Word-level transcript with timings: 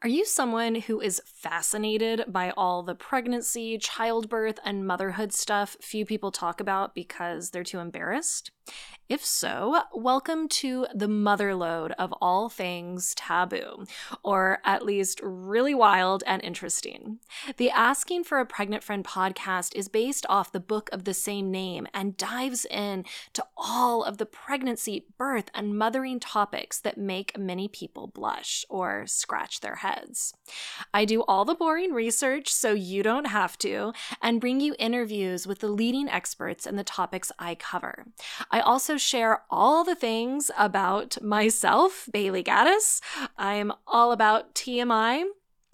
Are 0.00 0.08
you 0.08 0.24
someone 0.24 0.76
who 0.76 1.00
is 1.00 1.20
fascinated 1.26 2.26
by 2.28 2.52
all 2.56 2.84
the 2.84 2.94
pregnancy, 2.94 3.78
childbirth, 3.78 4.60
and 4.64 4.86
motherhood 4.86 5.32
stuff 5.32 5.76
few 5.80 6.06
people 6.06 6.30
talk 6.30 6.60
about 6.60 6.94
because 6.94 7.50
they're 7.50 7.64
too 7.64 7.80
embarrassed? 7.80 8.52
If 9.08 9.24
so, 9.24 9.84
welcome 9.94 10.48
to 10.48 10.86
the 10.94 11.08
motherload 11.08 11.92
of 11.92 12.12
all 12.20 12.50
things 12.50 13.14
taboo, 13.14 13.86
or 14.22 14.58
at 14.66 14.84
least 14.84 15.18
really 15.22 15.74
wild 15.74 16.22
and 16.26 16.42
interesting. 16.44 17.18
The 17.56 17.70
Asking 17.70 18.24
for 18.24 18.38
a 18.38 18.44
Pregnant 18.44 18.84
Friend 18.84 19.02
podcast 19.02 19.74
is 19.74 19.88
based 19.88 20.26
off 20.28 20.52
the 20.52 20.60
book 20.60 20.90
of 20.92 21.04
the 21.04 21.14
same 21.14 21.50
name 21.50 21.86
and 21.94 22.18
dives 22.18 22.66
in 22.66 23.06
to 23.32 23.42
all 23.56 24.04
of 24.04 24.18
the 24.18 24.26
pregnancy, 24.26 25.06
birth, 25.16 25.48
and 25.54 25.78
mothering 25.78 26.20
topics 26.20 26.78
that 26.78 26.98
make 26.98 27.38
many 27.38 27.66
people 27.66 28.08
blush 28.08 28.66
or 28.68 29.06
scratch 29.06 29.60
their 29.60 29.76
heads. 29.76 30.34
I 30.92 31.06
do 31.06 31.22
all 31.22 31.46
the 31.46 31.54
boring 31.54 31.94
research 31.94 32.52
so 32.52 32.74
you 32.74 33.02
don't 33.02 33.28
have 33.28 33.56
to, 33.60 33.94
and 34.20 34.38
bring 34.38 34.60
you 34.60 34.74
interviews 34.78 35.46
with 35.46 35.60
the 35.60 35.68
leading 35.68 36.10
experts 36.10 36.66
in 36.66 36.76
the 36.76 36.84
topics 36.84 37.32
I 37.38 37.54
cover. 37.54 38.04
Also 38.60 38.96
share 38.96 39.42
all 39.50 39.84
the 39.84 39.94
things 39.94 40.50
about 40.58 41.20
myself, 41.22 42.08
Bailey 42.12 42.42
Gaddis. 42.42 43.00
I'm 43.36 43.72
all 43.86 44.12
about 44.12 44.54
TMI. 44.54 45.24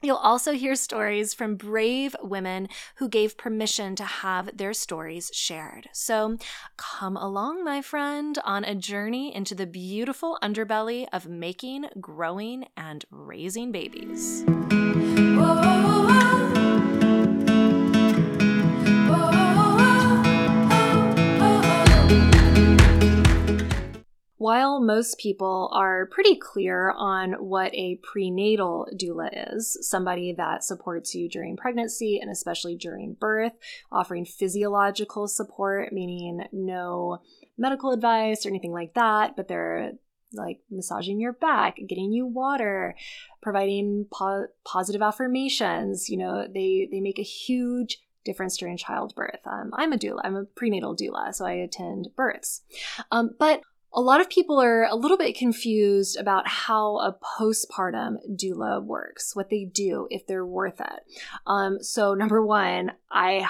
You'll 0.00 0.16
also 0.16 0.52
hear 0.52 0.76
stories 0.76 1.34
from 1.34 1.56
brave 1.56 2.14
women 2.22 2.68
who 2.96 3.08
gave 3.08 3.36
permission 3.36 3.96
to 3.96 4.04
have 4.04 4.56
their 4.56 4.72
stories 4.72 5.30
shared. 5.34 5.88
So 5.92 6.38
come 6.76 7.16
along, 7.16 7.64
my 7.64 7.82
friend, 7.82 8.38
on 8.44 8.64
a 8.64 8.76
journey 8.76 9.34
into 9.34 9.56
the 9.56 9.66
beautiful 9.66 10.38
underbelly 10.40 11.08
of 11.12 11.26
making, 11.26 11.86
growing, 12.00 12.66
and 12.76 13.04
raising 13.10 13.72
babies. 13.72 14.44
Whoa. 14.70 16.17
Most 24.88 25.18
people 25.18 25.70
are 25.74 26.06
pretty 26.06 26.34
clear 26.34 26.94
on 26.96 27.34
what 27.34 27.74
a 27.74 28.00
prenatal 28.02 28.88
doula 28.94 29.28
is, 29.52 29.76
somebody 29.82 30.32
that 30.32 30.64
supports 30.64 31.14
you 31.14 31.28
during 31.28 31.58
pregnancy 31.58 32.18
and 32.18 32.30
especially 32.30 32.74
during 32.74 33.12
birth, 33.12 33.52
offering 33.92 34.24
physiological 34.24 35.28
support, 35.28 35.92
meaning 35.92 36.42
no 36.52 37.20
medical 37.58 37.92
advice 37.92 38.46
or 38.46 38.48
anything 38.48 38.72
like 38.72 38.94
that, 38.94 39.36
but 39.36 39.46
they're 39.46 39.92
like 40.32 40.60
massaging 40.70 41.20
your 41.20 41.34
back, 41.34 41.76
getting 41.86 42.10
you 42.10 42.26
water, 42.26 42.96
providing 43.42 44.06
po- 44.10 44.46
positive 44.64 45.02
affirmations. 45.02 46.08
You 46.08 46.16
know, 46.16 46.46
they 46.48 46.88
they 46.90 47.00
make 47.00 47.18
a 47.18 47.22
huge 47.22 47.98
difference 48.24 48.56
during 48.56 48.78
childbirth. 48.78 49.40
Um, 49.44 49.70
I'm 49.74 49.92
a 49.92 49.98
doula. 49.98 50.20
I'm 50.24 50.36
a 50.36 50.44
prenatal 50.44 50.96
doula, 50.96 51.34
so 51.34 51.44
I 51.44 51.52
attend 51.52 52.08
births. 52.16 52.62
Um, 53.10 53.34
but 53.38 53.60
a 53.92 54.00
lot 54.00 54.20
of 54.20 54.28
people 54.28 54.60
are 54.60 54.84
a 54.84 54.94
little 54.94 55.16
bit 55.16 55.36
confused 55.36 56.18
about 56.18 56.46
how 56.46 56.98
a 56.98 57.16
postpartum 57.40 58.16
doula 58.30 58.82
works, 58.82 59.34
what 59.34 59.48
they 59.48 59.64
do, 59.64 60.06
if 60.10 60.26
they're 60.26 60.44
worth 60.44 60.80
it. 60.80 61.00
Um, 61.46 61.82
so, 61.82 62.14
number 62.14 62.44
one, 62.44 62.92
I, 63.10 63.46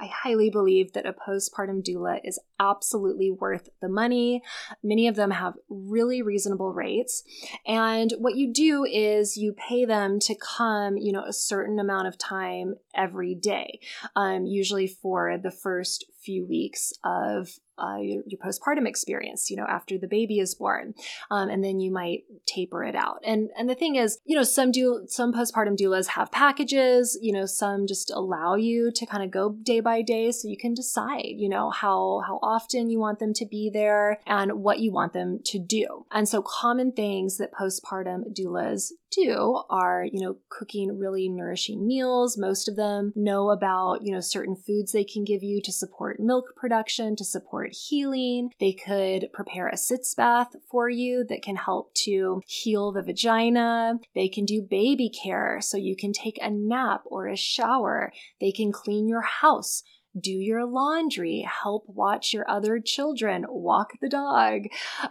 I 0.00 0.06
highly 0.06 0.50
believe 0.50 0.92
that 0.94 1.06
a 1.06 1.12
postpartum 1.12 1.84
doula 1.84 2.18
is 2.24 2.40
absolutely 2.58 3.30
worth 3.30 3.68
the 3.80 3.88
money. 3.88 4.42
Many 4.82 5.06
of 5.06 5.14
them 5.14 5.30
have 5.30 5.54
really 5.68 6.22
reasonable 6.22 6.72
rates. 6.72 7.22
And 7.66 8.12
what 8.18 8.36
you 8.36 8.52
do 8.52 8.84
is 8.84 9.36
you 9.36 9.52
pay 9.52 9.84
them 9.84 10.18
to 10.20 10.34
come, 10.34 10.96
you 10.96 11.12
know, 11.12 11.24
a 11.24 11.32
certain 11.32 11.78
amount 11.78 12.08
of 12.08 12.18
time 12.18 12.74
every 12.94 13.34
day, 13.34 13.80
um, 14.16 14.46
usually 14.46 14.86
for 14.88 15.38
the 15.38 15.50
first 15.50 16.04
few 16.26 16.46
weeks 16.46 16.92
of 17.04 17.48
uh, 17.78 17.98
your, 18.00 18.22
your, 18.26 18.38
postpartum 18.38 18.88
experience, 18.88 19.50
you 19.50 19.56
know, 19.56 19.66
after 19.68 19.98
the 19.98 20.08
baby 20.08 20.38
is 20.38 20.54
born, 20.54 20.94
um, 21.30 21.50
and 21.50 21.62
then 21.62 21.78
you 21.78 21.92
might 21.92 22.20
taper 22.46 22.82
it 22.82 22.94
out. 22.94 23.18
And 23.24 23.50
and 23.56 23.68
the 23.68 23.74
thing 23.74 23.96
is, 23.96 24.18
you 24.24 24.34
know, 24.34 24.42
some 24.42 24.72
do 24.72 25.04
some 25.08 25.32
postpartum 25.32 25.76
doulas 25.76 26.06
have 26.08 26.32
packages, 26.32 27.18
you 27.20 27.32
know, 27.32 27.44
some 27.44 27.86
just 27.86 28.10
allow 28.10 28.54
you 28.54 28.90
to 28.92 29.06
kind 29.06 29.22
of 29.22 29.30
go 29.30 29.56
day 29.62 29.80
by 29.80 30.02
day, 30.02 30.32
so 30.32 30.48
you 30.48 30.56
can 30.56 30.72
decide, 30.72 31.34
you 31.36 31.48
know, 31.48 31.70
how 31.70 32.22
how 32.26 32.38
often 32.42 32.88
you 32.88 32.98
want 32.98 33.18
them 33.18 33.34
to 33.34 33.46
be 33.46 33.70
there 33.72 34.20
and 34.26 34.62
what 34.62 34.80
you 34.80 34.90
want 34.90 35.12
them 35.12 35.40
to 35.44 35.58
do. 35.58 36.06
And 36.10 36.26
so, 36.28 36.42
common 36.42 36.92
things 36.92 37.36
that 37.36 37.52
postpartum 37.52 38.34
doulas 38.34 38.90
do 39.10 39.62
are, 39.70 40.04
you 40.04 40.20
know, 40.20 40.36
cooking 40.48 40.98
really 40.98 41.28
nourishing 41.28 41.86
meals. 41.86 42.36
Most 42.36 42.68
of 42.68 42.76
them 42.76 43.12
know 43.14 43.50
about, 43.50 44.02
you 44.02 44.12
know, 44.12 44.20
certain 44.20 44.56
foods 44.56 44.92
they 44.92 45.04
can 45.04 45.24
give 45.24 45.42
you 45.42 45.60
to 45.62 45.72
support 45.72 46.20
milk 46.20 46.54
production, 46.56 47.16
to 47.16 47.24
support 47.24 47.72
healing. 47.72 48.50
They 48.60 48.72
could 48.72 49.28
prepare 49.32 49.68
a 49.68 49.76
sitz 49.76 50.14
bath 50.14 50.54
for 50.70 50.88
you 50.88 51.24
that 51.28 51.42
can 51.42 51.56
help 51.56 51.94
to 52.04 52.42
heal 52.46 52.92
the 52.92 53.02
vagina. 53.02 53.98
They 54.14 54.28
can 54.28 54.44
do 54.44 54.62
baby 54.62 55.08
care 55.10 55.60
so 55.60 55.76
you 55.76 55.96
can 55.96 56.12
take 56.12 56.38
a 56.40 56.50
nap 56.50 57.02
or 57.06 57.28
a 57.28 57.36
shower. 57.36 58.12
They 58.40 58.52
can 58.52 58.72
clean 58.72 59.08
your 59.08 59.22
house 59.22 59.82
do 60.18 60.30
your 60.30 60.64
laundry, 60.64 61.46
help 61.62 61.84
watch 61.88 62.32
your 62.32 62.48
other 62.48 62.80
children, 62.80 63.44
walk 63.48 63.92
the 64.00 64.08
dog, 64.08 64.62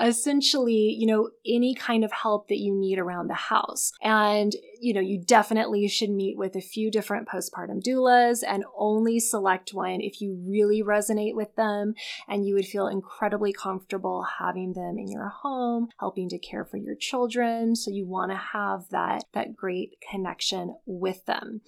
essentially, 0.00 0.94
you 0.98 1.06
know, 1.06 1.30
any 1.46 1.74
kind 1.74 2.04
of 2.04 2.12
help 2.12 2.48
that 2.48 2.58
you 2.58 2.74
need 2.74 2.98
around 2.98 3.28
the 3.28 3.34
house. 3.34 3.92
And, 4.02 4.54
you 4.80 4.94
know, 4.94 5.00
you 5.00 5.18
definitely 5.18 5.86
should 5.88 6.10
meet 6.10 6.36
with 6.36 6.54
a 6.56 6.60
few 6.60 6.90
different 6.90 7.28
postpartum 7.28 7.82
doulas 7.82 8.42
and 8.46 8.64
only 8.76 9.20
select 9.20 9.70
one 9.72 10.00
if 10.00 10.20
you 10.20 10.38
really 10.46 10.82
resonate 10.82 11.34
with 11.34 11.54
them 11.56 11.94
and 12.28 12.46
you 12.46 12.54
would 12.54 12.66
feel 12.66 12.86
incredibly 12.86 13.52
comfortable 13.52 14.24
having 14.38 14.72
them 14.72 14.98
in 14.98 15.08
your 15.08 15.28
home, 15.28 15.88
helping 15.98 16.28
to 16.28 16.38
care 16.38 16.64
for 16.64 16.76
your 16.76 16.94
children. 16.94 17.74
So 17.74 17.90
you 17.90 18.06
want 18.06 18.30
to 18.30 18.36
have 18.36 18.88
that, 18.90 19.24
that 19.34 19.56
great 19.56 19.96
connection 20.10 20.76
with 20.86 21.24
them. 21.26 21.60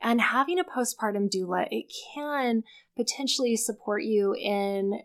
And 0.00 0.20
having 0.20 0.58
a 0.58 0.64
postpartum 0.64 1.30
doula, 1.30 1.68
it 1.70 1.92
can 2.14 2.62
potentially 2.96 3.56
support 3.56 4.02
you 4.02 4.34
in 4.34 5.00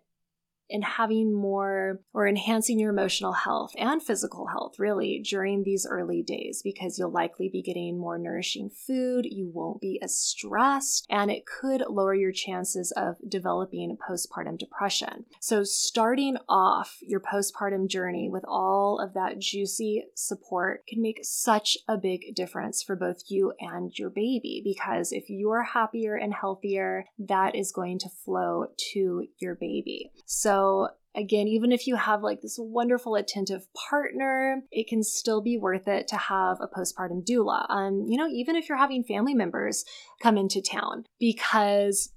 in 0.71 0.81
having 0.81 1.33
more 1.33 1.99
or 2.13 2.27
enhancing 2.27 2.79
your 2.79 2.91
emotional 2.91 3.33
health 3.33 3.73
and 3.77 4.01
physical 4.01 4.47
health 4.47 4.79
really 4.79 5.21
during 5.29 5.63
these 5.63 5.85
early 5.89 6.23
days 6.23 6.61
because 6.63 6.97
you'll 6.97 7.11
likely 7.11 7.49
be 7.49 7.61
getting 7.61 7.99
more 7.99 8.17
nourishing 8.17 8.69
food, 8.69 9.25
you 9.29 9.51
won't 9.53 9.81
be 9.81 9.99
as 10.01 10.17
stressed, 10.17 11.05
and 11.09 11.29
it 11.29 11.43
could 11.45 11.83
lower 11.89 12.15
your 12.15 12.31
chances 12.31 12.91
of 12.95 13.15
developing 13.27 13.97
postpartum 14.09 14.57
depression. 14.57 15.25
So, 15.41 15.63
starting 15.63 16.37
off 16.47 16.97
your 17.01 17.19
postpartum 17.19 17.87
journey 17.87 18.29
with 18.31 18.43
all 18.47 18.99
of 18.99 19.13
that 19.13 19.39
juicy 19.39 20.05
support 20.15 20.87
can 20.87 21.01
make 21.01 21.19
such 21.23 21.77
a 21.87 21.97
big 21.97 22.33
difference 22.35 22.81
for 22.81 22.95
both 22.95 23.23
you 23.27 23.53
and 23.59 23.91
your 23.97 24.09
baby 24.09 24.61
because 24.63 25.11
if 25.11 25.25
you're 25.27 25.63
happier 25.63 26.15
and 26.15 26.33
healthier, 26.33 27.05
that 27.19 27.55
is 27.55 27.71
going 27.71 27.99
to 27.99 28.09
flow 28.23 28.67
to 28.93 29.27
your 29.39 29.55
baby. 29.55 30.11
So, 30.25 30.60
so 30.61 30.89
again, 31.15 31.47
even 31.47 31.71
if 31.71 31.87
you 31.87 31.95
have 31.95 32.21
like 32.21 32.41
this 32.41 32.57
wonderful 32.59 33.15
attentive 33.15 33.67
partner, 33.73 34.61
it 34.71 34.87
can 34.87 35.03
still 35.03 35.41
be 35.41 35.57
worth 35.57 35.87
it 35.87 36.07
to 36.07 36.15
have 36.15 36.57
a 36.61 36.67
postpartum 36.67 37.25
doula. 37.25 37.65
Um, 37.69 38.05
you 38.07 38.17
know, 38.17 38.27
even 38.27 38.55
if 38.55 38.69
you're 38.69 38.77
having 38.77 39.03
family 39.03 39.33
members 39.33 39.83
come 40.21 40.37
into 40.37 40.61
town, 40.61 41.05
because 41.19 42.11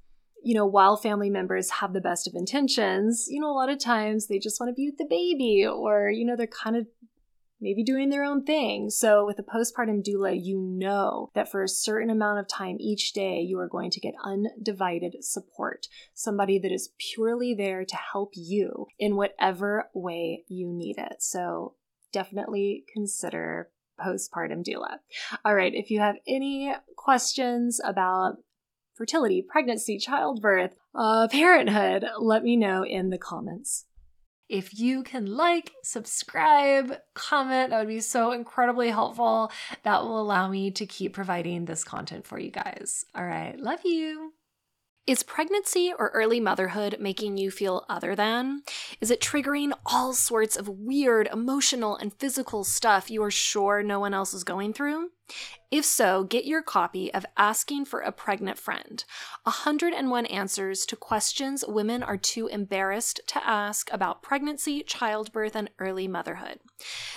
you 0.46 0.54
know, 0.54 0.66
while 0.66 0.98
family 0.98 1.30
members 1.30 1.70
have 1.70 1.94
the 1.94 2.02
best 2.02 2.26
of 2.26 2.34
intentions, 2.34 3.26
you 3.30 3.40
know, 3.40 3.50
a 3.50 3.56
lot 3.56 3.70
of 3.70 3.78
times 3.78 4.26
they 4.26 4.38
just 4.38 4.60
want 4.60 4.68
to 4.68 4.74
be 4.74 4.90
with 4.90 4.98
the 4.98 5.06
baby 5.08 5.66
or, 5.66 6.10
you 6.10 6.22
know, 6.22 6.36
they're 6.36 6.46
kind 6.46 6.76
of 6.76 6.86
maybe 7.64 7.82
doing 7.82 8.10
their 8.10 8.22
own 8.22 8.44
thing. 8.44 8.90
So, 8.90 9.24
with 9.26 9.38
a 9.38 9.42
postpartum 9.42 10.04
doula, 10.04 10.38
you 10.40 10.60
know 10.60 11.30
that 11.34 11.50
for 11.50 11.62
a 11.62 11.68
certain 11.68 12.10
amount 12.10 12.38
of 12.38 12.46
time 12.46 12.76
each 12.78 13.12
day, 13.12 13.40
you 13.40 13.58
are 13.58 13.68
going 13.68 13.90
to 13.90 14.00
get 14.00 14.14
undivided 14.22 15.24
support. 15.24 15.88
Somebody 16.12 16.58
that 16.60 16.70
is 16.70 16.90
purely 16.98 17.54
there 17.54 17.84
to 17.84 17.96
help 17.96 18.32
you 18.34 18.86
in 18.98 19.16
whatever 19.16 19.90
way 19.94 20.44
you 20.46 20.70
need 20.70 20.98
it. 20.98 21.16
So, 21.20 21.74
definitely 22.12 22.84
consider 22.92 23.70
postpartum 23.98 24.62
doula. 24.62 24.98
All 25.44 25.54
right, 25.54 25.74
if 25.74 25.90
you 25.90 26.00
have 26.00 26.16
any 26.28 26.72
questions 26.96 27.80
about 27.82 28.36
fertility, 28.94 29.42
pregnancy, 29.42 29.98
childbirth, 29.98 30.74
uh, 30.94 31.28
parenthood, 31.32 32.04
let 32.18 32.42
me 32.42 32.56
know 32.56 32.84
in 32.84 33.10
the 33.10 33.18
comments. 33.18 33.86
If 34.48 34.78
you 34.78 35.02
can 35.02 35.26
like, 35.26 35.72
subscribe, 35.82 36.98
comment, 37.14 37.70
that 37.70 37.78
would 37.78 37.88
be 37.88 38.00
so 38.00 38.32
incredibly 38.32 38.90
helpful. 38.90 39.50
That 39.84 40.02
will 40.02 40.20
allow 40.20 40.48
me 40.48 40.70
to 40.72 40.86
keep 40.86 41.14
providing 41.14 41.64
this 41.64 41.82
content 41.82 42.26
for 42.26 42.38
you 42.38 42.50
guys. 42.50 43.04
All 43.14 43.24
right, 43.24 43.58
love 43.58 43.80
you. 43.84 44.32
Is 45.06 45.22
pregnancy 45.22 45.92
or 45.98 46.08
early 46.14 46.40
motherhood 46.40 46.96
making 46.98 47.36
you 47.36 47.50
feel 47.50 47.84
other 47.90 48.14
than? 48.14 48.62
Is 49.02 49.10
it 49.10 49.20
triggering 49.20 49.72
all 49.84 50.14
sorts 50.14 50.56
of 50.56 50.66
weird 50.66 51.28
emotional 51.30 51.94
and 51.96 52.14
physical 52.14 52.64
stuff 52.64 53.10
you 53.10 53.22
are 53.22 53.30
sure 53.30 53.82
no 53.82 54.00
one 54.00 54.14
else 54.14 54.32
is 54.32 54.44
going 54.44 54.72
through? 54.72 55.10
If 55.70 55.84
so, 55.84 56.22
get 56.22 56.44
your 56.44 56.62
copy 56.62 57.12
of 57.12 57.26
Asking 57.36 57.86
for 57.86 58.00
a 58.00 58.12
Pregnant 58.12 58.58
Friend 58.58 59.04
101 59.42 60.26
Answers 60.26 60.86
to 60.86 60.96
Questions 60.96 61.64
Women 61.66 62.02
Are 62.02 62.16
Too 62.16 62.46
Embarrassed 62.46 63.20
to 63.28 63.44
Ask 63.44 63.92
About 63.92 64.22
Pregnancy, 64.22 64.82
Childbirth, 64.82 65.56
and 65.56 65.70
Early 65.78 66.06
Motherhood. 66.06 66.60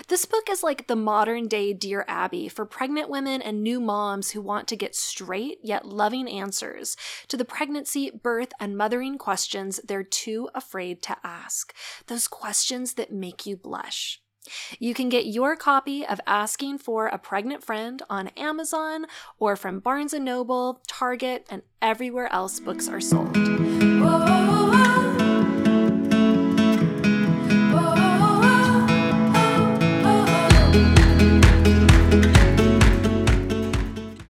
This 0.07 0.25
book 0.25 0.50
is 0.50 0.63
like 0.63 0.88
the 0.88 0.95
modern 0.95 1.48
day 1.48 1.74
Dear 1.74 2.06
Abby 2.07 2.48
for 2.48 2.65
pregnant 2.65 3.09
women 3.09 3.42
and 3.42 3.62
new 3.62 3.80
moms 3.80 4.31
who 4.31 4.42
want 4.42 4.68
to 4.69 4.75
get 4.75 4.95
straight 4.95 5.59
yet 5.62 5.86
loving 5.86 6.27
answers 6.27 6.98
to 7.27 7.38
the 7.38 7.45
pregnancy, 7.45 8.09
birth, 8.09 8.54
and 8.59 8.77
mothering 8.77 9.18
questions 9.18 9.80
they're 9.86 10.04
too 10.04 10.50
afraid 10.56 11.04
to 11.04 11.18
ask. 11.24 11.75
Those 12.07 12.27
questions 12.27 12.94
that 12.94 13.12
make 13.12 13.45
you 13.45 13.57
blush. 13.57 14.21
You 14.79 14.94
can 14.94 15.09
get 15.09 15.25
your 15.25 15.55
copy 15.55 16.05
of 16.05 16.19
Asking 16.27 16.77
for 16.77 17.07
a 17.07 17.17
Pregnant 17.17 17.63
Friend 17.63 18.01
on 18.09 18.29
Amazon 18.29 19.05
or 19.39 19.55
from 19.55 19.79
Barnes 19.79 20.13
& 20.13 20.19
Noble, 20.19 20.81
Target, 20.88 21.45
and 21.49 21.61
everywhere 21.81 22.31
else 22.31 22.59
books 22.59 22.88
are 22.88 23.01
sold. 23.01 23.35
Whoa. 23.35 24.37